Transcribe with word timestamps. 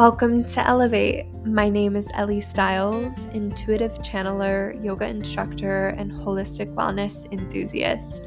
Welcome 0.00 0.44
to 0.44 0.66
Elevate. 0.66 1.26
My 1.44 1.68
name 1.68 1.94
is 1.94 2.08
Ellie 2.14 2.40
Stiles, 2.40 3.26
intuitive 3.34 3.92
channeler, 3.98 4.82
yoga 4.82 5.06
instructor, 5.06 5.88
and 5.88 6.10
holistic 6.10 6.74
wellness 6.74 7.30
enthusiast. 7.30 8.26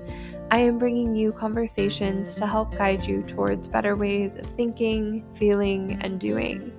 I 0.51 0.59
am 0.59 0.77
bringing 0.77 1.15
you 1.15 1.31
conversations 1.31 2.35
to 2.35 2.45
help 2.45 2.77
guide 2.77 3.07
you 3.07 3.23
towards 3.23 3.67
better 3.67 3.95
ways 3.95 4.35
of 4.35 4.45
thinking, 4.45 5.25
feeling, 5.33 5.97
and 6.01 6.19
doing. 6.19 6.71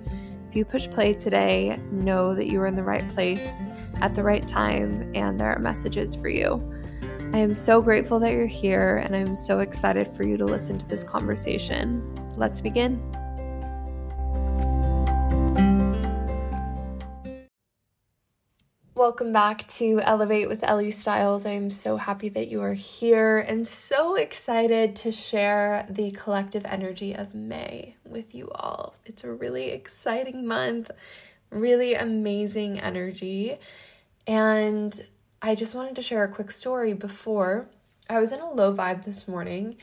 If 0.49 0.55
you 0.55 0.65
push 0.65 0.89
play 0.89 1.13
today, 1.13 1.77
know 1.91 2.33
that 2.37 2.47
you 2.47 2.61
are 2.61 2.69
in 2.69 2.77
the 2.77 2.85
right 2.85 3.09
place 3.15 3.67
at 4.01 4.15
the 4.15 4.23
right 4.23 4.47
time 4.47 5.11
and 5.17 5.41
there 5.41 5.53
are 5.53 5.59
messages 5.59 6.15
for 6.15 6.29
you. 6.29 6.63
I 7.33 7.39
am 7.39 7.57
so 7.57 7.83
grateful 7.83 8.21
that 8.21 8.31
you're 8.31 8.47
here 8.47 8.99
and 8.99 9.17
I'm 9.17 9.35
so 9.35 9.59
excited 9.59 10.07
for 10.07 10.23
you 10.23 10.37
to 10.37 10.45
listen 10.45 10.79
to 10.79 10.87
this 10.87 11.03
conversation. 11.03 12.15
Let's 12.37 12.61
begin. 12.61 13.03
Welcome 19.14 19.32
back 19.32 19.68
to 19.68 20.00
Elevate 20.00 20.49
with 20.49 20.64
Ellie 20.64 20.91
Styles. 20.91 21.46
I'm 21.46 21.71
so 21.71 21.96
happy 21.96 22.29
that 22.31 22.49
you 22.49 22.61
are 22.63 22.75
here 22.75 23.39
and 23.39 23.67
so 23.68 24.17
excited 24.17 24.96
to 24.96 25.13
share 25.13 25.87
the 25.89 26.11
collective 26.11 26.67
energy 26.67 27.14
of 27.14 27.32
May 27.32 27.95
with 28.04 28.35
you 28.35 28.50
all. 28.50 28.96
It's 29.07 29.23
a 29.23 29.31
really 29.31 29.71
exciting 29.71 30.49
month, 30.49 30.90
really 31.49 31.95
amazing 31.95 32.81
energy. 32.81 33.56
And 34.27 35.06
I 35.41 35.55
just 35.55 35.77
wanted 35.77 35.95
to 35.95 36.03
share 36.03 36.25
a 36.25 36.28
quick 36.28 36.51
story 36.51 36.92
before. 36.92 37.69
I 38.11 38.19
was 38.19 38.33
in 38.33 38.41
a 38.41 38.51
low 38.51 38.75
vibe 38.75 39.05
this 39.05 39.28
morning 39.28 39.77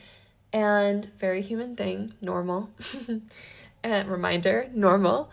and 0.52 1.06
very 1.16 1.40
human 1.40 1.74
thing, 1.74 2.12
normal. 2.20 2.68
and 3.82 4.08
reminder, 4.08 4.68
normal 4.74 5.30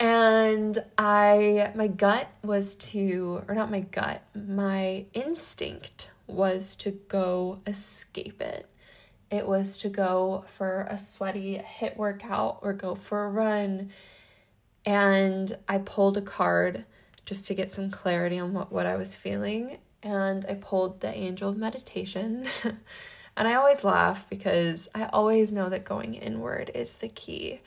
and 0.00 0.82
I 0.96 1.72
my 1.74 1.86
gut 1.86 2.26
was 2.42 2.74
to 2.76 3.42
or 3.46 3.54
not 3.54 3.70
my 3.70 3.80
gut, 3.80 4.22
my 4.34 5.04
instinct 5.12 6.10
was 6.26 6.74
to 6.76 6.92
go 7.08 7.60
escape 7.66 8.40
it. 8.40 8.66
It 9.30 9.46
was 9.46 9.76
to 9.78 9.88
go 9.88 10.44
for 10.48 10.86
a 10.88 10.98
sweaty 10.98 11.58
HIIT 11.58 11.96
workout 11.96 12.58
or 12.62 12.72
go 12.72 12.94
for 12.94 13.24
a 13.24 13.28
run. 13.30 13.90
And 14.84 15.56
I 15.68 15.78
pulled 15.78 16.16
a 16.16 16.22
card 16.22 16.84
just 17.26 17.46
to 17.46 17.54
get 17.54 17.70
some 17.70 17.90
clarity 17.90 18.38
on 18.38 18.54
what, 18.54 18.72
what 18.72 18.86
I 18.86 18.96
was 18.96 19.14
feeling. 19.14 19.78
And 20.02 20.46
I 20.48 20.54
pulled 20.54 21.00
the 21.00 21.14
angel 21.14 21.50
of 21.50 21.58
meditation. 21.58 22.46
and 23.36 23.46
I 23.46 23.54
always 23.54 23.84
laugh 23.84 24.28
because 24.28 24.88
I 24.94 25.04
always 25.06 25.52
know 25.52 25.68
that 25.68 25.84
going 25.84 26.14
inward 26.14 26.70
is 26.74 26.94
the 26.94 27.08
key. 27.08 27.60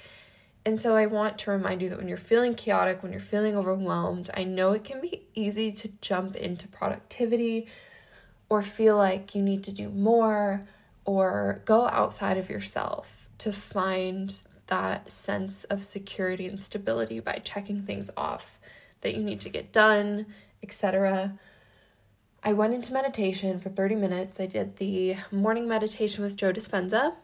And 0.66 0.80
so 0.80 0.96
I 0.96 1.08
want 1.08 1.38
to 1.40 1.52
remind 1.52 1.82
you 1.82 1.90
that 1.90 1.98
when 1.98 2.08
you're 2.08 2.18
feeling 2.18 2.54
chaotic, 2.54 3.04
when 3.04 3.12
you're 3.12 3.20
feeling 3.20 3.58
overwhelmed, 3.58 4.30
I 4.34 4.46
know 4.46 4.72
it 4.72 4.84
can 4.84 5.02
be 5.02 5.24
easy 5.36 5.72
to 5.74 5.90
jump 6.00 6.36
into 6.36 6.68
productivity 6.68 7.68
or 8.48 8.62
feel 8.62 8.96
like 8.96 9.36
you 9.36 9.42
need 9.42 9.64
to 9.66 9.74
do 9.74 9.90
more 9.90 10.62
or 11.06 11.62
go 11.66 11.88
outside 11.88 12.38
of 12.38 12.50
yourself 12.50 13.28
to 13.40 13.52
find 13.52 14.40
that 14.68 15.12
sense 15.12 15.66
of 15.66 15.84
security 15.84 16.48
and 16.48 16.60
stability 16.60 17.20
by 17.20 17.42
checking 17.44 17.82
things 17.82 18.10
off 18.16 18.60
that 19.02 19.16
you 19.16 19.22
need 19.22 19.42
to 19.42 19.50
get 19.50 19.74
done, 19.74 20.26
etc. 20.62 21.38
I 22.42 22.54
went 22.54 22.74
into 22.74 22.94
meditation 22.94 23.60
for 23.60 23.70
30 23.70 23.96
minutes. 23.96 24.40
I 24.40 24.46
did 24.46 24.78
the 24.78 25.18
morning 25.30 25.68
meditation 25.68 26.24
with 26.24 26.38
Joe 26.38 26.54
Dispenza 26.54 27.16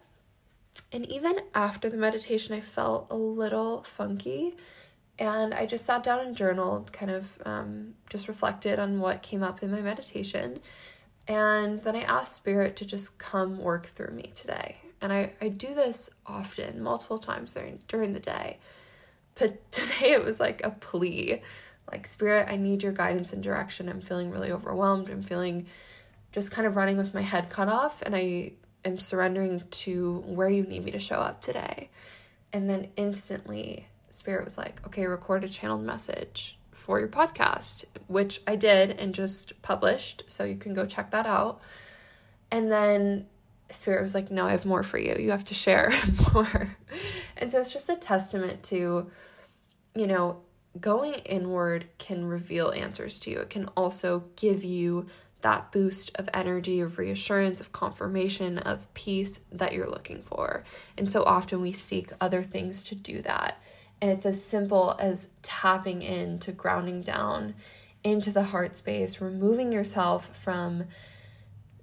and 0.92 1.06
even 1.08 1.40
after 1.54 1.90
the 1.90 1.98
meditation, 1.98 2.56
I 2.56 2.62
felt 2.62 3.08
a 3.10 3.16
little 3.16 3.84
funky. 3.84 4.56
And 5.18 5.54
I 5.54 5.66
just 5.66 5.86
sat 5.86 6.04
down 6.04 6.22
and 6.22 6.36
journaled, 6.36 6.94
kind 6.94 7.12
of 7.12 7.38
um, 7.46 7.96
just 8.10 8.28
reflected 8.28 8.80
on 8.80 9.00
what 9.02 9.22
came 9.22 9.44
up 9.44 9.62
in 9.62 9.70
my 9.70 9.82
meditation. 9.82 10.60
And 11.28 11.80
then 11.80 11.96
I 11.96 12.02
asked 12.02 12.36
Spirit 12.36 12.76
to 12.78 12.86
just 12.86 13.18
come 13.18 13.60
work 13.60 13.88
through 13.88 14.14
me 14.14 14.32
today. 14.34 14.78
And 15.02 15.12
I, 15.12 15.34
I 15.42 15.50
do 15.50 15.74
this 15.74 16.10
often, 16.26 16.82
multiple 16.82 17.18
times 17.18 17.54
during, 17.54 17.80
during 17.88 18.14
the 18.14 18.20
day. 18.20 18.60
But 19.36 19.72
today 19.72 20.12
it 20.12 20.24
was 20.24 20.40
like 20.40 20.62
a 20.64 20.72
plea 20.72 21.42
like, 21.92 22.06
Spirit, 22.06 22.48
I 22.50 22.56
need 22.56 22.84
your 22.84 22.92
guidance 22.92 23.34
and 23.34 23.42
direction. 23.42 23.90
I'm 23.90 24.02
feeling 24.02 24.30
really 24.30 24.52
overwhelmed. 24.52 25.10
I'm 25.10 25.24
feeling 25.24 25.66
just 26.32 26.52
kind 26.52 26.68
of 26.68 26.76
running 26.76 26.98
with 26.98 27.14
my 27.14 27.22
head 27.22 27.50
cut 27.50 27.68
off. 27.68 28.02
And 28.02 28.16
I 28.16 28.54
am 28.86 29.00
surrendering 29.00 29.64
to 29.70 30.24
where 30.26 30.50
you 30.50 30.64
need 30.64 30.84
me 30.84 30.92
to 30.92 31.00
show 31.00 31.18
up 31.18 31.42
today. 31.42 31.90
And 32.52 32.70
then 32.70 32.90
instantly, 32.96 33.88
Spirit 34.10 34.46
was 34.46 34.58
like, 34.58 34.86
okay, 34.88 35.06
record 35.06 35.44
a 35.44 35.50
channeled 35.50 35.84
message 35.84 36.58
for 36.72 37.00
your 37.00 37.10
podcast, 37.10 37.86
which 38.08 38.42
I 38.48 38.56
did 38.56 38.92
and 38.92 39.14
just 39.14 39.62
published. 39.62 40.24
So 40.28 40.44
you 40.44 40.56
can 40.56 40.74
go 40.74 40.86
check 40.86 41.12
that 41.12 41.26
out. 41.26 41.62
And 42.50 42.72
then 42.72 43.28
Spirit 43.72 44.02
was 44.02 44.16
like, 44.16 44.32
no, 44.32 44.48
I 44.48 44.52
have 44.52 44.66
more 44.66 44.84
for 44.84 44.98
you. 44.98 45.16
You 45.20 45.32
have 45.32 45.46
to 45.46 45.54
share 45.54 45.92
more. 46.34 46.76
and 47.38 47.52
so 47.52 47.60
it's 47.60 47.72
just 47.72 47.90
a 47.90 47.96
testament 47.96 48.64
to, 48.64 49.12
you 49.94 50.08
know, 50.08 50.42
going 50.80 51.14
inward 51.26 51.88
can 51.98 52.26
reveal 52.26 52.72
answers 52.72 53.20
to 53.20 53.32
you. 53.32 53.40
It 53.40 53.50
can 53.50 53.66
also 53.78 54.24
give 54.36 54.64
you 54.64 55.06
that 55.42 55.72
boost 55.72 56.12
of 56.16 56.30
energy, 56.34 56.80
of 56.82 56.98
reassurance, 56.98 57.60
of 57.60 57.72
confirmation, 57.72 58.58
of 58.58 58.94
peace 58.94 59.40
that 59.52 59.74
you're 59.74 59.90
looking 59.90 60.22
for. 60.22 60.64
And 60.98 61.12
so 61.12 61.24
often 61.24 61.62
we 61.62 61.72
seek 61.72 62.12
other 62.20 62.44
things 62.44 62.84
to 62.86 62.96
do 62.96 63.22
that. 63.22 63.62
And 64.02 64.12
it's 64.12 64.26
as 64.26 64.44
simple 64.44 64.96
as 65.00 65.30
tapping 65.42 66.02
into 66.02 66.52
grounding 66.52 67.02
down 67.02 67.56
into 68.04 68.32
the 68.32 68.44
heart 68.44 68.78
space, 68.78 69.20
removing 69.20 69.72
yourself 69.72 70.36
from 70.36 70.86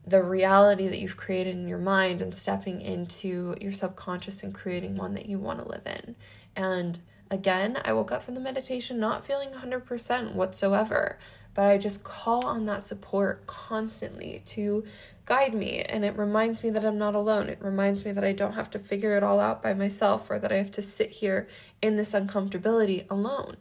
the 0.06 0.23
reality 0.23 0.87
that 0.88 0.99
you've 0.99 1.17
created 1.17 1.56
in 1.56 1.69
your 1.69 1.78
mind 1.78 2.23
and 2.23 2.34
stepping 2.34 2.81
into 2.81 3.56
your 3.61 3.73
subconscious 3.73 4.43
and 4.43 4.55
creating 4.55 4.97
one 4.97 5.15
that 5.15 5.27
you 5.27 5.38
want 5.38 5.59
to 5.59 5.69
live 5.69 5.87
in. 5.87 6.15
And 6.55 6.99
again, 7.31 7.78
I 7.84 7.93
woke 7.93 8.12
up 8.12 8.23
from 8.23 8.34
the 8.34 8.41
meditation 8.41 9.00
not 9.00 9.27
feeling 9.27 9.50
100% 9.50 10.33
whatsoever, 10.33 11.19
but 11.56 11.65
I 11.65 11.78
just 11.78 12.05
call 12.05 12.44
on 12.44 12.67
that 12.67 12.83
support 12.83 13.47
constantly 13.47 14.43
to 14.44 14.84
guide 15.25 15.55
me. 15.55 15.81
And 15.81 16.05
it 16.05 16.17
reminds 16.17 16.62
me 16.62 16.69
that 16.69 16.84
I'm 16.84 16.99
not 16.99 17.15
alone. 17.15 17.49
It 17.49 17.59
reminds 17.62 18.05
me 18.05 18.12
that 18.12 18.22
I 18.22 18.33
don't 18.33 18.53
have 18.53 18.71
to 18.72 18.78
figure 18.78 19.17
it 19.17 19.22
all 19.22 19.41
out 19.41 19.62
by 19.62 19.72
myself 19.72 20.31
or 20.31 20.39
that 20.39 20.53
I 20.53 20.56
have 20.56 20.71
to 20.72 20.83
sit 20.83 21.11
here 21.11 21.49
in 21.81 21.97
this 21.97 22.12
uncomfortability 22.12 23.06
alone. 23.11 23.56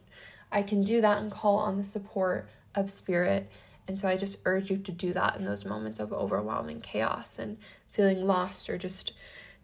I 0.52 0.62
can 0.62 0.84
do 0.84 1.00
that 1.00 1.22
and 1.22 1.32
call 1.32 1.56
on 1.56 1.78
the 1.78 1.84
support 1.84 2.50
of 2.74 2.90
spirit. 2.90 3.50
And 3.88 3.98
so 3.98 4.08
I 4.08 4.18
just 4.18 4.40
urge 4.44 4.70
you 4.70 4.76
to 4.76 4.92
do 4.92 5.14
that 5.14 5.36
in 5.36 5.46
those 5.46 5.64
moments 5.64 5.98
of 5.98 6.12
overwhelming 6.12 6.82
chaos 6.82 7.38
and 7.38 7.56
feeling 7.88 8.26
lost 8.26 8.68
or 8.68 8.76
just 8.76 9.14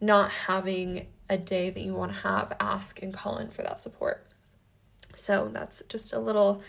not 0.01 0.31
having 0.31 1.07
a 1.29 1.37
day 1.37 1.69
that 1.69 1.83
you 1.83 1.93
want 1.93 2.15
to 2.15 2.21
have. 2.21 2.57
Ask 2.59 3.03
and 3.03 3.13
call 3.13 3.37
in 3.37 3.51
for 3.51 3.61
that 3.61 3.79
support. 3.79 4.27
So 5.15 5.51
that's 5.53 5.83
just 5.91 6.15
a 6.15 6.19
little 6.19 6.63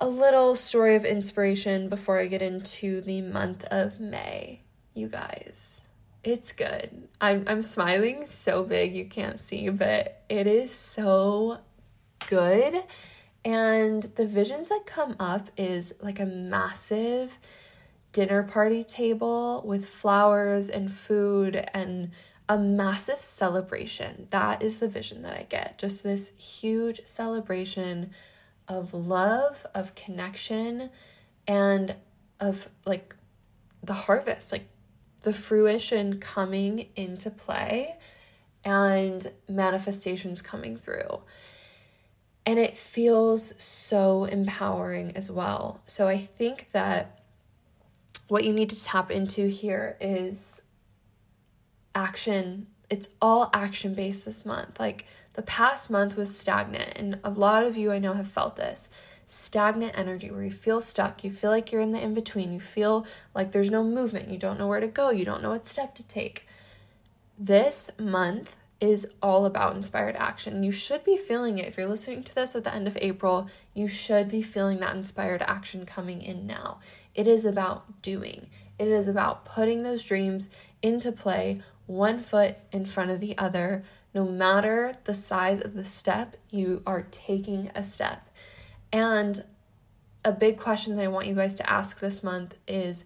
a 0.00 0.08
little 0.08 0.56
story 0.56 0.96
of 0.96 1.04
inspiration 1.04 1.88
before 1.88 2.18
I 2.18 2.26
get 2.26 2.42
into 2.42 3.00
the 3.00 3.20
month 3.20 3.64
of 3.64 4.00
May, 4.00 4.62
you 4.94 5.08
guys. 5.08 5.82
It's 6.24 6.52
good. 6.52 7.08
I'm 7.20 7.44
I'm 7.48 7.62
smiling 7.62 8.26
so 8.26 8.62
big 8.62 8.94
you 8.94 9.06
can't 9.06 9.40
see, 9.40 9.68
but 9.70 10.22
it 10.28 10.46
is 10.46 10.70
so 10.70 11.58
good. 12.28 12.82
And 13.44 14.02
the 14.02 14.26
visions 14.26 14.68
that 14.68 14.86
come 14.86 15.16
up 15.18 15.50
is 15.56 15.94
like 16.00 16.20
a 16.20 16.26
massive 16.26 17.38
dinner 18.12 18.42
party 18.42 18.84
table 18.84 19.62
with 19.66 19.88
flowers 19.88 20.68
and 20.68 20.92
food 20.92 21.68
and 21.74 22.10
a 22.48 22.58
massive 22.58 23.18
celebration. 23.18 24.28
That 24.30 24.62
is 24.62 24.78
the 24.78 24.88
vision 24.88 25.22
that 25.22 25.36
I 25.36 25.44
get. 25.48 25.78
Just 25.78 26.02
this 26.02 26.30
huge 26.36 27.00
celebration 27.04 28.10
of 28.72 28.94
love, 28.94 29.66
of 29.74 29.94
connection, 29.94 30.90
and 31.46 31.94
of 32.40 32.68
like 32.86 33.14
the 33.82 33.92
harvest, 33.92 34.52
like 34.52 34.66
the 35.22 35.32
fruition 35.32 36.18
coming 36.18 36.88
into 36.96 37.30
play 37.30 37.96
and 38.64 39.30
manifestations 39.48 40.40
coming 40.40 40.76
through. 40.76 41.22
And 42.46 42.58
it 42.58 42.76
feels 42.76 43.54
so 43.62 44.24
empowering 44.24 45.16
as 45.16 45.30
well. 45.30 45.80
So 45.86 46.08
I 46.08 46.18
think 46.18 46.70
that 46.72 47.20
what 48.28 48.44
you 48.44 48.52
need 48.52 48.70
to 48.70 48.84
tap 48.84 49.10
into 49.10 49.46
here 49.48 49.96
is 50.00 50.62
action. 51.94 52.68
It's 52.92 53.08
all 53.22 53.48
action 53.54 53.94
based 53.94 54.26
this 54.26 54.44
month. 54.44 54.78
Like 54.78 55.06
the 55.32 55.40
past 55.40 55.90
month 55.90 56.14
was 56.14 56.38
stagnant, 56.38 56.92
and 56.94 57.18
a 57.24 57.30
lot 57.30 57.64
of 57.64 57.74
you 57.74 57.90
I 57.90 57.98
know 57.98 58.12
have 58.12 58.28
felt 58.28 58.56
this 58.56 58.90
stagnant 59.26 59.96
energy 59.96 60.30
where 60.30 60.42
you 60.42 60.50
feel 60.50 60.78
stuck, 60.78 61.24
you 61.24 61.32
feel 61.32 61.50
like 61.50 61.72
you're 61.72 61.80
in 61.80 61.92
the 61.92 62.02
in 62.02 62.12
between, 62.12 62.52
you 62.52 62.60
feel 62.60 63.06
like 63.34 63.52
there's 63.52 63.70
no 63.70 63.82
movement, 63.82 64.28
you 64.28 64.36
don't 64.36 64.58
know 64.58 64.68
where 64.68 64.78
to 64.78 64.86
go, 64.86 65.08
you 65.08 65.24
don't 65.24 65.42
know 65.42 65.48
what 65.48 65.66
step 65.66 65.94
to 65.94 66.06
take. 66.06 66.46
This 67.38 67.90
month 67.98 68.56
is 68.78 69.06
all 69.22 69.46
about 69.46 69.74
inspired 69.74 70.16
action. 70.16 70.62
You 70.62 70.70
should 70.70 71.02
be 71.02 71.16
feeling 71.16 71.56
it. 71.56 71.68
If 71.68 71.78
you're 71.78 71.88
listening 71.88 72.24
to 72.24 72.34
this 72.34 72.54
at 72.54 72.64
the 72.64 72.74
end 72.74 72.86
of 72.86 72.98
April, 73.00 73.48
you 73.72 73.88
should 73.88 74.28
be 74.28 74.42
feeling 74.42 74.80
that 74.80 74.94
inspired 74.94 75.40
action 75.40 75.86
coming 75.86 76.20
in 76.20 76.46
now. 76.46 76.78
It 77.14 77.26
is 77.26 77.46
about 77.46 78.02
doing, 78.02 78.48
it 78.78 78.88
is 78.88 79.08
about 79.08 79.46
putting 79.46 79.82
those 79.82 80.04
dreams 80.04 80.50
into 80.82 81.10
play, 81.10 81.62
one 81.86 82.18
foot 82.18 82.56
in 82.70 82.86
front 82.86 83.10
of 83.10 83.20
the 83.20 83.36
other. 83.38 83.82
No 84.14 84.24
matter 84.24 84.96
the 85.04 85.14
size 85.14 85.60
of 85.60 85.74
the 85.74 85.84
step, 85.84 86.36
you 86.50 86.82
are 86.86 87.06
taking 87.10 87.70
a 87.74 87.82
step. 87.82 88.28
And 88.92 89.42
a 90.24 90.32
big 90.32 90.58
question 90.58 90.96
that 90.96 91.02
I 91.02 91.08
want 91.08 91.26
you 91.26 91.34
guys 91.34 91.56
to 91.56 91.70
ask 91.70 91.98
this 91.98 92.22
month 92.22 92.54
is, 92.68 93.04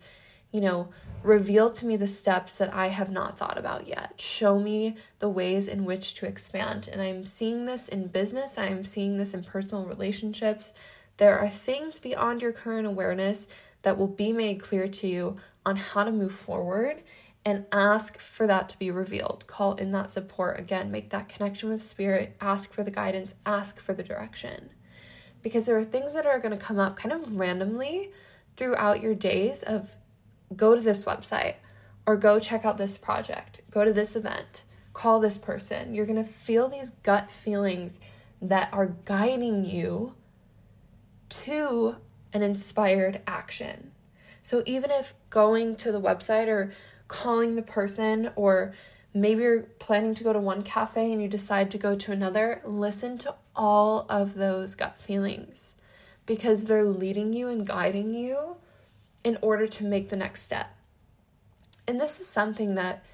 you 0.52 0.60
know, 0.60 0.88
reveal 1.22 1.68
to 1.70 1.86
me 1.86 1.96
the 1.96 2.08
steps 2.08 2.54
that 2.54 2.74
I 2.74 2.88
have 2.88 3.10
not 3.10 3.38
thought 3.38 3.58
about 3.58 3.86
yet. 3.86 4.20
Show 4.20 4.58
me 4.58 4.96
the 5.18 5.28
ways 5.28 5.66
in 5.66 5.84
which 5.84 6.14
to 6.14 6.26
expand. 6.26 6.88
And 6.90 7.00
I'm 7.00 7.24
seeing 7.24 7.64
this 7.64 7.88
in 7.88 8.08
business, 8.08 8.58
I'm 8.58 8.84
seeing 8.84 9.16
this 9.16 9.34
in 9.34 9.42
personal 9.42 9.86
relationships. 9.86 10.72
There 11.16 11.38
are 11.38 11.48
things 11.48 11.98
beyond 11.98 12.42
your 12.42 12.52
current 12.52 12.86
awareness 12.86 13.48
that 13.82 13.96
will 13.96 14.08
be 14.08 14.32
made 14.32 14.60
clear 14.60 14.88
to 14.88 15.06
you 15.06 15.36
on 15.64 15.76
how 15.76 16.04
to 16.04 16.12
move 16.12 16.34
forward 16.34 17.02
and 17.46 17.64
ask 17.70 18.18
for 18.18 18.44
that 18.48 18.68
to 18.68 18.76
be 18.76 18.90
revealed. 18.90 19.44
Call 19.46 19.76
in 19.76 19.92
that 19.92 20.10
support 20.10 20.58
again, 20.58 20.90
make 20.90 21.10
that 21.10 21.28
connection 21.28 21.68
with 21.68 21.84
spirit, 21.84 22.36
ask 22.40 22.72
for 22.72 22.82
the 22.82 22.90
guidance, 22.90 23.34
ask 23.46 23.78
for 23.78 23.94
the 23.94 24.02
direction. 24.02 24.70
Because 25.42 25.64
there 25.64 25.78
are 25.78 25.84
things 25.84 26.12
that 26.14 26.26
are 26.26 26.40
going 26.40 26.58
to 26.58 26.62
come 26.62 26.80
up 26.80 26.96
kind 26.96 27.12
of 27.12 27.36
randomly 27.36 28.10
throughout 28.56 29.00
your 29.00 29.14
days 29.14 29.62
of 29.62 29.94
go 30.56 30.74
to 30.74 30.80
this 30.80 31.04
website 31.04 31.54
or 32.04 32.16
go 32.16 32.40
check 32.40 32.64
out 32.64 32.78
this 32.78 32.98
project, 32.98 33.60
go 33.70 33.84
to 33.84 33.92
this 33.92 34.16
event, 34.16 34.64
call 34.92 35.20
this 35.20 35.38
person. 35.38 35.94
You're 35.94 36.04
going 36.06 36.22
to 36.22 36.28
feel 36.28 36.68
these 36.68 36.90
gut 36.90 37.30
feelings 37.30 38.00
that 38.42 38.68
are 38.72 38.96
guiding 39.04 39.64
you 39.64 40.14
to 41.28 41.94
an 42.32 42.42
inspired 42.42 43.20
action. 43.24 43.92
So 44.42 44.64
even 44.66 44.90
if 44.90 45.14
going 45.30 45.76
to 45.76 45.92
the 45.92 46.00
website 46.00 46.48
or 46.48 46.72
calling 47.08 47.56
the 47.56 47.62
person 47.62 48.30
or 48.36 48.72
maybe 49.14 49.42
you're 49.42 49.62
planning 49.62 50.14
to 50.14 50.24
go 50.24 50.32
to 50.32 50.38
one 50.38 50.62
cafe 50.62 51.12
and 51.12 51.22
you 51.22 51.28
decide 51.28 51.70
to 51.70 51.78
go 51.78 51.96
to 51.96 52.12
another, 52.12 52.60
listen 52.64 53.16
to 53.18 53.34
all 53.54 54.06
of 54.08 54.34
those 54.34 54.74
gut 54.74 54.98
feelings 55.00 55.76
because 56.26 56.64
they're 56.64 56.84
leading 56.84 57.32
you 57.32 57.48
and 57.48 57.66
guiding 57.66 58.14
you 58.14 58.56
in 59.24 59.38
order 59.40 59.66
to 59.66 59.84
make 59.84 60.08
the 60.08 60.16
next 60.16 60.42
step. 60.42 60.76
And 61.88 62.00
this 62.00 62.20
is 62.20 62.26
something 62.26 62.74
that, 62.74 63.04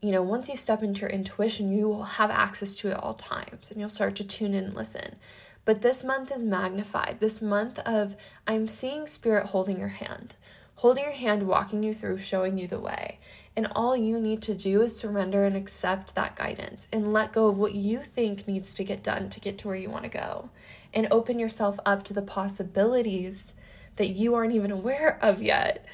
you 0.00 0.10
know, 0.10 0.22
once 0.22 0.48
you 0.48 0.56
step 0.56 0.82
into 0.82 1.02
your 1.02 1.10
intuition, 1.10 1.72
you 1.72 1.88
will 1.88 2.02
have 2.02 2.30
access 2.30 2.74
to 2.76 2.90
at 2.90 2.98
all 2.98 3.14
times 3.14 3.70
and 3.70 3.80
you'll 3.80 3.88
start 3.88 4.16
to 4.16 4.24
tune 4.24 4.54
in 4.54 4.64
and 4.64 4.74
listen. 4.74 5.16
But 5.64 5.82
this 5.82 6.02
month 6.02 6.32
is 6.32 6.44
magnified. 6.44 7.18
This 7.20 7.40
month 7.40 7.78
of 7.80 8.16
I'm 8.46 8.66
seeing 8.66 9.06
spirit 9.06 9.46
holding 9.46 9.78
your 9.78 9.88
hand, 9.88 10.34
holding 10.82 11.04
your 11.04 11.12
hand, 11.12 11.46
walking 11.46 11.84
you 11.84 11.94
through, 11.94 12.18
showing 12.18 12.58
you 12.58 12.66
the 12.66 12.76
way. 12.76 13.16
And 13.54 13.68
all 13.70 13.96
you 13.96 14.18
need 14.18 14.42
to 14.42 14.52
do 14.52 14.82
is 14.82 14.96
surrender 14.96 15.44
and 15.44 15.54
accept 15.54 16.16
that 16.16 16.34
guidance 16.34 16.88
and 16.92 17.12
let 17.12 17.32
go 17.32 17.46
of 17.46 17.56
what 17.56 17.72
you 17.72 18.00
think 18.00 18.48
needs 18.48 18.74
to 18.74 18.82
get 18.82 19.00
done 19.00 19.30
to 19.30 19.38
get 19.38 19.58
to 19.58 19.68
where 19.68 19.76
you 19.76 19.88
want 19.88 20.02
to 20.02 20.10
go. 20.10 20.50
And 20.92 21.06
open 21.12 21.38
yourself 21.38 21.78
up 21.86 22.02
to 22.04 22.12
the 22.12 22.20
possibilities 22.20 23.54
that 23.94 24.08
you 24.08 24.34
aren't 24.34 24.56
even 24.56 24.72
aware 24.72 25.20
of 25.22 25.40
yet 25.40 25.84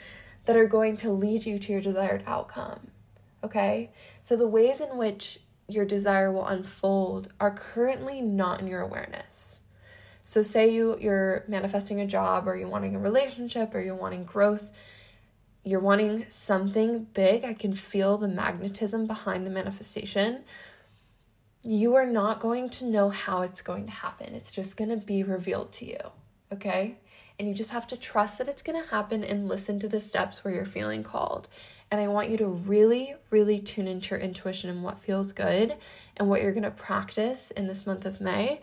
that 0.46 0.56
are 0.56 0.66
going 0.66 0.96
to 0.96 1.10
lead 1.10 1.44
you 1.44 1.58
to 1.58 1.72
your 1.72 1.82
desired 1.82 2.22
outcome. 2.26 2.86
Okay? 3.44 3.90
So 4.22 4.36
the 4.36 4.48
ways 4.48 4.80
in 4.80 4.96
which 4.96 5.40
your 5.68 5.84
desire 5.84 6.32
will 6.32 6.46
unfold 6.46 7.28
are 7.38 7.50
currently 7.50 8.22
not 8.22 8.62
in 8.62 8.66
your 8.66 8.80
awareness. 8.80 9.60
So 10.28 10.42
say 10.42 10.68
you 10.68 10.98
you're 11.00 11.42
manifesting 11.48 12.02
a 12.02 12.06
job 12.06 12.46
or 12.46 12.54
you're 12.54 12.68
wanting 12.68 12.94
a 12.94 12.98
relationship 12.98 13.74
or 13.74 13.80
you're 13.80 13.94
wanting 13.94 14.24
growth, 14.24 14.70
you're 15.64 15.80
wanting 15.80 16.26
something 16.28 17.04
big, 17.14 17.46
I 17.46 17.54
can 17.54 17.72
feel 17.72 18.18
the 18.18 18.28
magnetism 18.28 19.06
behind 19.06 19.46
the 19.46 19.50
manifestation. 19.50 20.44
You 21.62 21.94
are 21.94 22.04
not 22.04 22.40
going 22.40 22.68
to 22.68 22.84
know 22.84 23.08
how 23.08 23.40
it's 23.40 23.62
going 23.62 23.86
to 23.86 23.90
happen. 23.90 24.34
It's 24.34 24.50
just 24.50 24.76
going 24.76 24.90
to 24.90 24.98
be 24.98 25.22
revealed 25.22 25.72
to 25.72 25.86
you. 25.86 26.00
Okay? 26.52 26.98
And 27.38 27.48
you 27.48 27.54
just 27.54 27.70
have 27.70 27.86
to 27.86 27.96
trust 27.96 28.36
that 28.36 28.48
it's 28.48 28.60
going 28.60 28.82
to 28.82 28.90
happen 28.90 29.24
and 29.24 29.48
listen 29.48 29.80
to 29.80 29.88
the 29.88 29.98
steps 29.98 30.44
where 30.44 30.52
you're 30.52 30.66
feeling 30.66 31.02
called. 31.02 31.48
And 31.90 32.02
I 32.02 32.08
want 32.08 32.28
you 32.28 32.36
to 32.36 32.46
really, 32.46 33.14
really 33.30 33.60
tune 33.60 33.88
into 33.88 34.14
your 34.14 34.20
intuition 34.22 34.68
and 34.68 34.82
what 34.82 35.02
feels 35.02 35.32
good. 35.32 35.76
And 36.18 36.28
what 36.28 36.42
you're 36.42 36.52
going 36.52 36.64
to 36.64 36.70
practice 36.70 37.50
in 37.50 37.66
this 37.66 37.86
month 37.86 38.04
of 38.04 38.20
May 38.20 38.60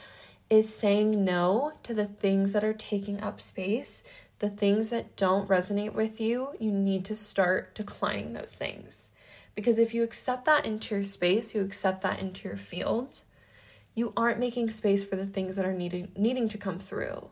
is 0.50 0.74
saying 0.74 1.24
no 1.24 1.74
to 1.84 1.94
the 1.94 2.06
things 2.06 2.54
that 2.54 2.64
are 2.64 2.74
taking 2.74 3.22
up 3.22 3.42
space. 3.42 4.04
The 4.40 4.50
things 4.50 4.90
that 4.90 5.16
don't 5.16 5.48
resonate 5.48 5.94
with 5.94 6.20
you, 6.20 6.50
you 6.60 6.72
need 6.72 7.06
to 7.06 7.16
start 7.16 7.74
declining 7.74 8.34
those 8.34 8.54
things. 8.54 9.12
Because 9.56 9.80
if 9.80 9.94
you 9.94 10.04
accept 10.04 10.46
that 10.46 10.66
into 10.66 10.96
your 10.96 11.04
space, 11.06 11.56
you 11.56 11.62
accept 11.62 12.02
that 12.02 12.20
into 12.20 12.48
your 12.48 12.58
field, 12.58 13.22
you 13.96 14.12
aren't 14.18 14.40
making 14.40 14.70
space 14.70 15.06
for 15.06 15.16
the 15.16 15.26
things 15.26 15.56
that 15.56 15.66
are 15.66 15.74
needing 15.74 16.12
needing 16.18 16.50
to 16.50 16.58
come 16.58 16.80
through. 16.80 17.30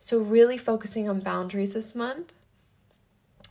So, 0.00 0.18
really 0.18 0.58
focusing 0.58 1.08
on 1.08 1.20
boundaries 1.20 1.74
this 1.74 1.94
month, 1.94 2.34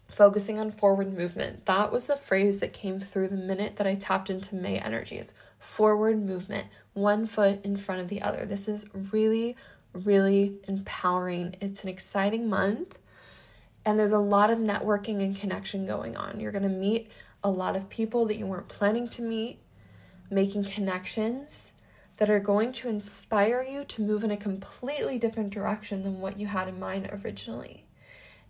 focusing 0.09 0.59
on 0.59 0.71
forward 0.71 1.15
movement. 1.15 1.65
That 1.65 1.91
was 1.91 2.07
the 2.07 2.15
phrase 2.15 2.59
that 2.59 2.73
came 2.73 2.99
through 2.99 3.29
the 3.29 3.37
minute 3.37 3.75
that 3.77 3.87
I 3.87 3.95
tapped 3.95 4.29
into 4.29 4.55
May 4.55 4.77
energies. 4.77 5.33
Forward 5.59 6.21
movement, 6.21 6.67
one 6.93 7.25
foot 7.25 7.63
in 7.63 7.77
front 7.77 8.01
of 8.01 8.07
the 8.07 8.21
other. 8.21 8.45
This 8.45 8.67
is 8.67 8.85
really, 9.11 9.55
really 9.93 10.57
empowering. 10.67 11.55
It's 11.61 11.83
an 11.83 11.89
exciting 11.89 12.49
month, 12.49 12.97
and 13.85 13.99
there's 13.99 14.11
a 14.11 14.19
lot 14.19 14.49
of 14.49 14.57
networking 14.57 15.23
and 15.23 15.35
connection 15.35 15.85
going 15.85 16.17
on. 16.17 16.39
You're 16.39 16.51
going 16.51 16.63
to 16.63 16.69
meet 16.69 17.11
a 17.43 17.49
lot 17.49 17.75
of 17.75 17.89
people 17.89 18.25
that 18.25 18.35
you 18.35 18.45
weren't 18.45 18.67
planning 18.67 19.07
to 19.09 19.21
meet, 19.21 19.59
making 20.29 20.65
connections 20.65 21.73
that 22.17 22.29
are 22.29 22.39
going 22.39 22.73
to 22.73 22.89
inspire 22.89 23.63
you 23.63 23.83
to 23.85 24.01
move 24.01 24.23
in 24.23 24.31
a 24.31 24.37
completely 24.37 25.17
different 25.17 25.51
direction 25.51 26.03
than 26.03 26.19
what 26.19 26.37
you 26.37 26.47
had 26.47 26.67
in 26.67 26.77
mind 26.77 27.09
originally. 27.23 27.85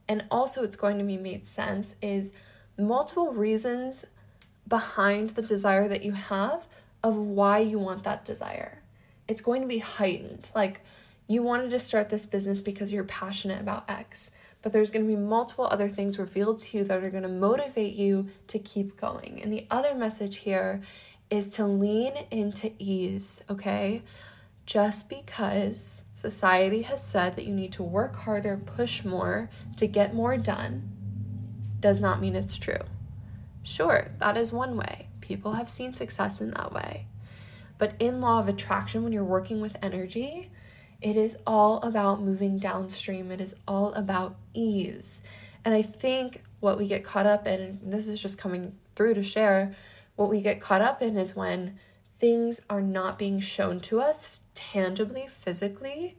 And 0.09 0.25
also, 0.31 0.63
it's 0.63 0.75
going 0.75 0.97
to 0.97 1.03
be 1.03 1.17
made 1.17 1.45
sense 1.45 1.95
is 2.01 2.31
multiple 2.77 3.31
reasons 3.31 4.05
behind 4.67 5.31
the 5.31 5.41
desire 5.43 5.87
that 5.87 6.03
you 6.03 6.13
have 6.13 6.67
of 7.03 7.15
why 7.15 7.59
you 7.59 7.77
want 7.79 8.03
that 8.03 8.25
desire. 8.25 8.79
It's 9.27 9.39
going 9.39 9.61
to 9.61 9.67
be 9.67 9.77
heightened. 9.77 10.49
Like, 10.55 10.81
you 11.27 11.43
wanted 11.43 11.69
to 11.69 11.79
start 11.79 12.09
this 12.09 12.25
business 12.25 12.59
because 12.59 12.91
you're 12.91 13.03
passionate 13.03 13.61
about 13.61 13.87
X, 13.87 14.31
but 14.63 14.71
there's 14.71 14.89
going 14.89 15.05
to 15.05 15.15
be 15.15 15.15
multiple 15.15 15.67
other 15.69 15.87
things 15.87 16.17
revealed 16.17 16.59
to 16.61 16.79
you 16.79 16.83
that 16.85 17.05
are 17.05 17.11
going 17.11 17.23
to 17.23 17.29
motivate 17.29 17.93
you 17.93 18.29
to 18.47 18.57
keep 18.57 18.99
going. 18.99 19.39
And 19.43 19.53
the 19.53 19.67
other 19.69 19.93
message 19.93 20.37
here 20.37 20.81
is 21.29 21.49
to 21.49 21.65
lean 21.67 22.13
into 22.31 22.71
ease, 22.79 23.43
okay? 23.47 24.01
Just 24.69 25.09
because 25.09 26.03
society 26.13 26.83
has 26.83 27.03
said 27.03 27.35
that 27.35 27.45
you 27.45 27.55
need 27.55 27.71
to 27.71 27.81
work 27.81 28.15
harder, 28.17 28.55
push 28.55 29.03
more 29.03 29.49
to 29.77 29.87
get 29.87 30.13
more 30.13 30.37
done, 30.37 30.91
does 31.79 31.99
not 31.99 32.21
mean 32.21 32.35
it's 32.35 32.59
true. 32.59 32.83
Sure, 33.63 34.09
that 34.19 34.37
is 34.37 34.53
one 34.53 34.77
way. 34.77 35.07
People 35.21 35.53
have 35.53 35.71
seen 35.71 35.95
success 35.95 36.39
in 36.39 36.51
that 36.51 36.71
way. 36.71 37.07
But 37.79 37.95
in 37.97 38.21
law 38.21 38.41
of 38.41 38.47
attraction, 38.47 39.03
when 39.03 39.11
you're 39.11 39.23
working 39.23 39.59
with 39.59 39.75
energy, 39.81 40.51
it 41.01 41.17
is 41.17 41.35
all 41.47 41.77
about 41.77 42.21
moving 42.21 42.59
downstream. 42.59 43.31
It 43.31 43.41
is 43.41 43.55
all 43.67 43.91
about 43.93 44.35
ease. 44.53 45.21
And 45.65 45.73
I 45.73 45.81
think 45.81 46.43
what 46.59 46.77
we 46.77 46.87
get 46.87 47.03
caught 47.03 47.25
up 47.25 47.47
in, 47.47 47.59
and 47.59 47.91
this 47.91 48.07
is 48.07 48.21
just 48.21 48.37
coming 48.37 48.75
through 48.95 49.15
to 49.15 49.23
share, 49.23 49.73
what 50.15 50.29
we 50.29 50.41
get 50.41 50.61
caught 50.61 50.81
up 50.81 51.01
in 51.01 51.17
is 51.17 51.35
when 51.35 51.79
things 52.19 52.61
are 52.69 52.83
not 52.83 53.17
being 53.17 53.39
shown 53.39 53.79
to 53.79 53.99
us 53.99 54.39
tangibly, 54.59 55.25
physically, 55.27 56.17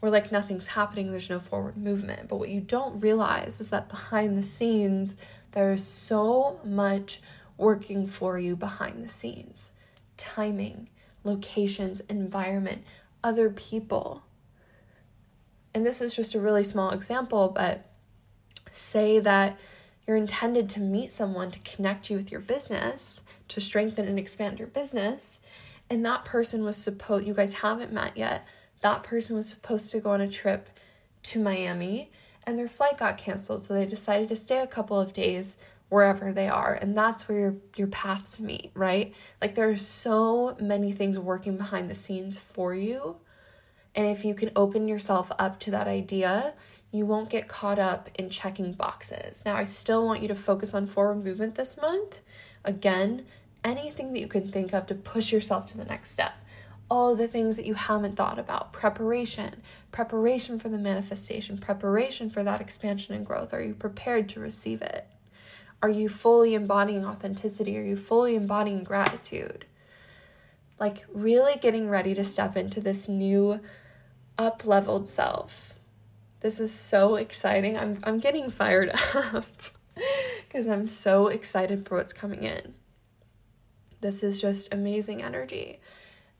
where 0.00 0.12
like 0.12 0.30
nothing's 0.30 0.68
happening, 0.68 1.10
there's 1.10 1.30
no 1.30 1.40
forward 1.40 1.76
movement. 1.76 2.28
But 2.28 2.36
what 2.36 2.48
you 2.48 2.60
don't 2.60 3.00
realize 3.00 3.60
is 3.60 3.70
that 3.70 3.88
behind 3.88 4.38
the 4.38 4.42
scenes, 4.42 5.16
there 5.52 5.72
is 5.72 5.84
so 5.84 6.60
much 6.64 7.20
working 7.56 8.06
for 8.06 8.38
you 8.38 8.56
behind 8.56 9.02
the 9.02 9.08
scenes 9.08 9.72
timing, 10.16 10.88
locations, 11.24 12.00
environment, 12.02 12.84
other 13.24 13.50
people. 13.50 14.22
And 15.74 15.84
this 15.84 16.00
is 16.00 16.14
just 16.14 16.34
a 16.34 16.40
really 16.40 16.62
small 16.62 16.90
example, 16.90 17.48
but 17.48 17.86
say 18.70 19.18
that 19.18 19.58
you're 20.06 20.16
intended 20.16 20.68
to 20.70 20.80
meet 20.80 21.10
someone 21.10 21.50
to 21.50 21.58
connect 21.60 22.10
you 22.10 22.16
with 22.16 22.30
your 22.30 22.40
business, 22.40 23.22
to 23.48 23.60
strengthen 23.60 24.06
and 24.06 24.18
expand 24.18 24.58
your 24.58 24.68
business. 24.68 25.40
And 25.92 26.06
that 26.06 26.24
person 26.24 26.64
was 26.64 26.78
supposed, 26.78 27.26
you 27.26 27.34
guys 27.34 27.52
haven't 27.52 27.92
met 27.92 28.16
yet. 28.16 28.46
That 28.80 29.02
person 29.02 29.36
was 29.36 29.46
supposed 29.46 29.90
to 29.90 30.00
go 30.00 30.12
on 30.12 30.22
a 30.22 30.26
trip 30.26 30.70
to 31.24 31.38
Miami 31.38 32.10
and 32.44 32.58
their 32.58 32.66
flight 32.66 32.96
got 32.96 33.18
canceled. 33.18 33.66
So 33.66 33.74
they 33.74 33.84
decided 33.84 34.30
to 34.30 34.36
stay 34.36 34.60
a 34.60 34.66
couple 34.66 34.98
of 34.98 35.12
days 35.12 35.58
wherever 35.90 36.32
they 36.32 36.48
are 36.48 36.72
and 36.80 36.96
that's 36.96 37.28
where 37.28 37.38
your 37.38 37.56
your 37.76 37.86
paths 37.88 38.40
meet 38.40 38.70
right 38.72 39.12
like 39.42 39.54
there 39.54 39.68
are 39.68 39.76
so 39.76 40.56
many 40.58 40.90
things 40.90 41.18
working 41.18 41.58
behind 41.58 41.90
the 41.90 41.94
scenes 41.94 42.38
for 42.38 42.74
you 42.74 43.16
and 43.94 44.06
if 44.06 44.24
you 44.24 44.34
can 44.34 44.50
open 44.56 44.88
yourself 44.88 45.30
up 45.38 45.60
to 45.60 45.70
that 45.70 45.86
idea 45.86 46.54
you 46.92 47.04
won't 47.04 47.28
get 47.28 47.46
caught 47.46 47.78
up 47.78 48.08
in 48.14 48.30
checking 48.30 48.72
boxes 48.72 49.42
now 49.44 49.54
i 49.54 49.64
still 49.64 50.06
want 50.06 50.22
you 50.22 50.28
to 50.28 50.34
focus 50.34 50.72
on 50.72 50.86
forward 50.86 51.22
movement 51.22 51.56
this 51.56 51.76
month 51.76 52.20
again 52.64 53.26
anything 53.64 54.12
that 54.12 54.20
you 54.20 54.28
can 54.28 54.50
think 54.50 54.72
of 54.72 54.86
to 54.86 54.94
push 54.94 55.32
yourself 55.32 55.66
to 55.66 55.76
the 55.76 55.84
next 55.84 56.10
step 56.10 56.34
all 56.90 57.14
the 57.14 57.28
things 57.28 57.56
that 57.56 57.64
you 57.64 57.74
haven't 57.74 58.16
thought 58.16 58.38
about 58.38 58.72
preparation 58.72 59.62
preparation 59.90 60.58
for 60.58 60.68
the 60.68 60.78
manifestation 60.78 61.56
preparation 61.56 62.28
for 62.28 62.42
that 62.42 62.60
expansion 62.60 63.14
and 63.14 63.24
growth 63.24 63.52
are 63.54 63.62
you 63.62 63.74
prepared 63.74 64.28
to 64.28 64.40
receive 64.40 64.82
it 64.82 65.06
are 65.82 65.90
you 65.90 66.08
fully 66.08 66.54
embodying 66.54 67.04
authenticity? 67.04 67.76
Are 67.76 67.82
you 67.82 67.96
fully 67.96 68.36
embodying 68.36 68.84
gratitude? 68.84 69.66
Like, 70.78 71.04
really 71.12 71.56
getting 71.56 71.88
ready 71.88 72.14
to 72.14 72.22
step 72.22 72.56
into 72.56 72.80
this 72.80 73.08
new 73.08 73.60
up 74.38 74.64
leveled 74.64 75.08
self. 75.08 75.74
This 76.40 76.60
is 76.60 76.72
so 76.72 77.16
exciting. 77.16 77.76
I'm, 77.76 77.98
I'm 78.04 78.20
getting 78.20 78.48
fired 78.48 78.90
up 79.14 79.44
because 80.46 80.68
I'm 80.68 80.86
so 80.86 81.26
excited 81.26 81.84
for 81.86 81.96
what's 81.96 82.12
coming 82.12 82.44
in. 82.44 82.74
This 84.02 84.22
is 84.22 84.40
just 84.40 84.72
amazing 84.72 85.22
energy. 85.22 85.80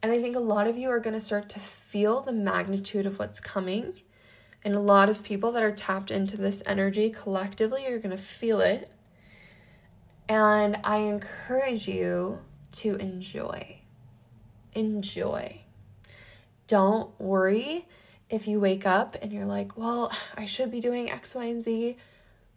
And 0.03 0.13
I 0.13 0.21
think 0.21 0.37
a 0.37 0.41
lot 0.41 0.67
of 0.67 0.77
you 0.77 0.91
are 0.91 1.01
going 1.01 1.15
to 1.15 1.21
start 1.21 1.49
to 1.51 1.61
feel 1.61 2.21
the 2.21 2.33
magnitude 2.33 3.07
of 3.07 3.19
what's 3.19 3.41
coming. 3.41 3.95
And 4.65 4.75
a 4.75 4.81
lot 4.81 5.09
of 5.09 5.25
people 5.25 5.51
that 5.53 5.63
are 5.63 5.73
tapped 5.73 6.11
into 6.11 6.37
this 6.37 6.63
energy 6.67 7.09
collectively 7.09 7.87
are 7.87 7.99
going 7.99 8.17
to 8.17 8.23
feel 8.23 8.61
it 8.61 8.93
and 10.29 10.79
I 10.85 10.99
encourage 10.99 11.89
you 11.89 12.39
to 12.73 12.97
enjoy. 12.97 13.81
Enjoy. 14.75 15.61
Don't 16.67 17.11
worry 17.21 17.87
if 18.31 18.49
you 18.49 18.59
wake 18.59 18.87
up 18.87 19.17
and 19.21 19.31
you're 19.31 19.45
like, 19.45 19.77
well, 19.77 20.11
I 20.37 20.47
should 20.47 20.71
be 20.71 20.81
doing 20.81 21.11
X, 21.11 21.35
Y, 21.35 21.45
and 21.45 21.63
Z. 21.63 21.97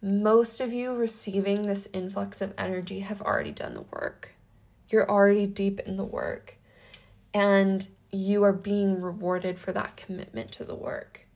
Most 0.01 0.61
of 0.61 0.71
you 0.71 0.95
receiving 0.95 1.65
this 1.65 1.89
influx 1.91 2.39
of 2.39 2.53
energy 2.57 2.99
have 3.01 3.21
already 3.21 3.51
done 3.51 3.73
the 3.73 3.81
work. 3.81 4.34
You're 4.95 5.11
already 5.11 5.45
deep 5.45 5.81
in 5.81 5.97
the 5.97 6.05
work. 6.05 6.57
And 7.33 7.85
you 8.13 8.45
are 8.45 8.53
being 8.53 9.01
rewarded 9.01 9.59
for 9.59 9.73
that 9.73 9.97
commitment 9.97 10.53
to 10.53 10.63
the 10.63 10.73
work. 10.73 11.27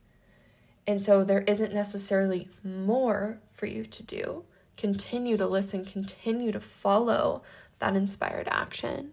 And 0.86 1.04
so 1.04 1.24
there 1.24 1.42
isn't 1.42 1.74
necessarily 1.74 2.48
more 2.64 3.38
for 3.52 3.66
you 3.66 3.84
to 3.84 4.02
do 4.02 4.44
continue 4.78 5.36
to 5.36 5.46
listen, 5.46 5.84
continue 5.84 6.50
to 6.52 6.58
follow 6.58 7.42
that 7.80 7.94
inspired 7.94 8.48
action. 8.50 9.12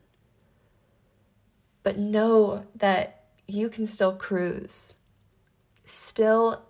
But 1.84 1.98
know 1.98 2.66
that 2.74 3.25
you 3.50 3.68
can 3.68 3.86
still 3.86 4.16
cruise, 4.16 4.96
still 5.84 6.62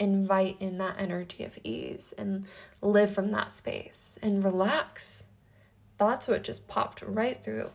invite 0.00 0.56
in 0.58 0.78
that 0.78 0.94
energy 0.98 1.44
of 1.44 1.58
ease 1.62 2.14
and 2.16 2.46
live 2.80 3.12
from 3.12 3.30
that 3.32 3.52
space 3.52 4.18
and 4.22 4.42
relax. 4.42 5.25
That's 5.98 6.28
what 6.28 6.44
just 6.44 6.68
popped 6.68 7.02
right 7.02 7.42
through. 7.42 7.70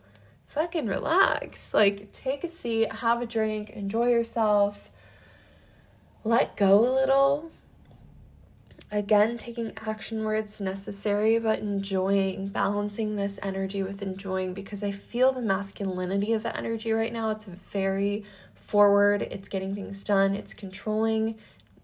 Fucking 0.47 0.87
relax. 0.87 1.73
Like, 1.73 2.11
take 2.11 2.43
a 2.43 2.47
seat, 2.47 2.91
have 2.91 3.21
a 3.21 3.25
drink, 3.25 3.69
enjoy 3.71 4.09
yourself, 4.09 4.91
let 6.23 6.55
go 6.55 6.79
a 6.79 6.91
little, 6.93 7.51
again 8.91 9.37
taking 9.37 9.71
action 9.87 10.25
where 10.25 10.35
it's 10.35 10.59
necessary 10.59 11.39
but 11.39 11.59
enjoying 11.59 12.47
balancing 12.47 13.15
this 13.15 13.39
energy 13.41 13.81
with 13.81 14.01
enjoying 14.01 14.53
because 14.53 14.83
i 14.83 14.91
feel 14.91 15.31
the 15.31 15.41
masculinity 15.41 16.33
of 16.33 16.43
the 16.43 16.55
energy 16.57 16.91
right 16.91 17.13
now. 17.13 17.29
It's 17.29 17.45
very 17.45 18.25
forward. 18.53 19.21
It's 19.23 19.49
getting 19.49 19.73
things 19.75 20.03
done. 20.03 20.35
It's 20.35 20.53
controlling 20.53 21.35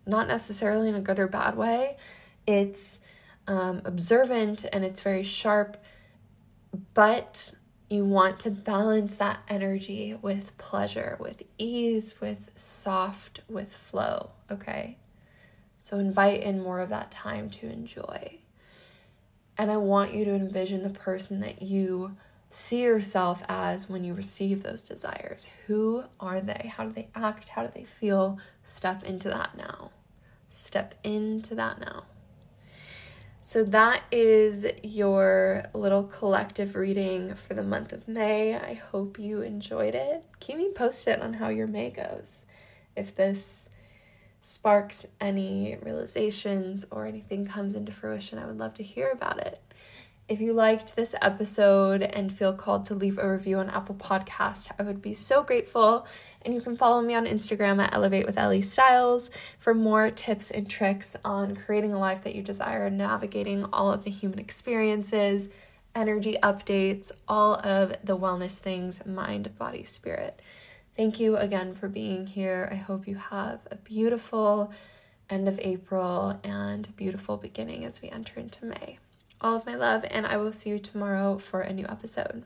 not 0.06 0.28
necessarily 0.28 0.90
in 0.90 0.96
a 0.96 1.02
good 1.02 1.20
or 1.20 1.28
bad 1.28 1.56
way. 1.56 1.98
It's 2.46 3.00
um, 3.48 3.82
observant 3.84 4.66
and 4.72 4.86
it's 4.86 5.02
very 5.02 5.24
sharp 5.24 5.78
but 6.94 7.54
you 7.90 8.04
want 8.04 8.40
to 8.42 8.52
balance 8.52 9.16
that 9.16 9.40
energy 9.48 10.18
with 10.22 10.58
pleasure 10.58 11.18
with 11.20 11.44
ease 11.58 12.20
with 12.20 12.52
soft 12.56 13.42
with 13.50 13.74
flow 13.74 14.32
okay 14.52 14.98
so 15.88 16.00
invite 16.00 16.42
in 16.42 16.62
more 16.62 16.82
of 16.82 16.90
that 16.90 17.12
time 17.12 17.50
to 17.52 17.68
enjoy. 17.70 18.40
And 19.58 19.72
I 19.72 19.78
want 19.78 20.14
you 20.14 20.26
to 20.26 20.36
envision 20.36 20.84
the 20.84 20.90
person 20.90 21.40
that 21.40 21.62
you 21.62 22.18
see 22.50 22.84
yourself 22.84 23.42
as 23.48 23.90
when 23.90 24.04
you 24.04 24.14
receive 24.14 24.64
those 24.64 24.82
desires. 24.82 25.50
Who 25.68 26.04
are 26.20 26.42
they? 26.42 26.72
How 26.76 26.84
do 26.86 26.92
they 26.92 27.08
act? 27.16 27.48
How 27.48 27.66
do 27.66 27.72
they 27.74 27.86
feel? 27.86 28.38
Step 28.64 29.04
into 29.04 29.30
that 29.30 29.58
now. 29.58 29.92
Step 30.50 30.96
into 31.06 31.56
that 31.56 31.80
now. 31.80 32.04
So, 33.48 33.64
that 33.64 34.04
is 34.12 34.66
your 34.84 35.64
little 35.74 36.04
collective 36.04 36.76
reading 36.76 37.34
for 37.36 37.54
the 37.54 37.64
month 37.64 37.94
of 37.94 38.06
May. 38.06 38.56
I 38.56 38.74
hope 38.74 39.18
you 39.18 39.42
enjoyed 39.42 39.96
it. 39.96 40.26
Keep 40.42 40.58
me 40.58 40.72
posted 40.76 41.22
on 41.22 41.32
how 41.32 41.48
your 41.48 41.66
May 41.66 41.90
goes. 41.90 42.46
If 42.98 43.16
this 43.16 43.70
sparks 44.42 45.08
any 45.22 45.78
realizations 45.82 46.88
or 46.92 47.06
anything 47.06 47.46
comes 47.46 47.74
into 47.74 47.94
fruition, 47.94 48.38
I 48.38 48.48
would 48.48 48.58
love 48.58 48.74
to 48.74 48.84
hear 48.84 49.12
about 49.12 49.40
it. 49.40 49.62
If 50.30 50.42
you 50.42 50.52
liked 50.52 50.98
this 50.98 51.16
episode 51.22 52.02
and 52.02 52.34
feel 52.38 52.54
called 52.54 52.84
to 52.88 52.94
leave 52.94 53.18
a 53.18 53.32
review 53.32 53.60
on 53.60 53.70
Apple 53.70 53.96
Podcast, 53.96 54.70
I 54.78 54.84
would 54.84 55.02
be 55.02 55.14
so 55.14 55.42
grateful. 55.42 56.06
And 56.42 56.54
you 56.54 56.60
can 56.60 56.76
follow 56.76 57.02
me 57.02 57.16
on 57.16 57.26
Instagram 57.26 57.82
at 57.82 57.94
Elevate 57.94 58.26
with 58.26 58.38
Ellie 58.38 58.62
Styles 58.62 59.32
for 59.58 59.74
more 59.74 60.10
tips 60.10 60.52
and 60.52 60.70
tricks 60.70 61.16
on 61.24 61.56
creating 61.56 61.94
a 61.94 61.98
life 61.98 62.26
that 62.26 62.36
you 62.36 62.42
desire 62.42 62.88
and 62.88 62.98
navigating 62.98 63.64
all 63.72 63.90
of 63.90 64.04
the 64.04 64.12
human 64.12 64.38
experiences, 64.38 65.48
energy 65.96 66.36
updates, 66.44 67.10
all 67.26 67.56
of 67.56 67.96
the 68.04 68.18
wellness 68.18 68.58
things, 68.58 69.06
mind, 69.06 69.58
body, 69.58 69.86
spirit. 69.86 70.42
Thank 70.98 71.22
you 71.22 71.38
again 71.38 71.74
for 71.74 71.88
being 71.88 72.28
here. 72.28 72.68
I 72.70 72.76
hope 72.76 73.08
you 73.08 73.16
have 73.16 73.62
a 73.72 73.78
beautiful 73.78 74.74
end 75.30 75.48
of 75.48 75.58
April 75.62 76.38
and 76.44 76.94
beautiful 76.98 77.38
beginning 77.38 77.86
as 77.86 78.02
we 78.02 78.10
enter 78.10 78.42
into 78.42 78.66
May. 78.66 79.00
All 79.40 79.56
of 79.56 79.66
my 79.66 79.76
love, 79.76 80.04
and 80.10 80.26
I 80.26 80.38
will 80.38 80.52
see 80.52 80.72
you 80.72 80.80
tomorrow 80.80 81.38
for 81.38 81.62
a 81.62 81.74
new 81.74 81.86
episode. 81.88 82.44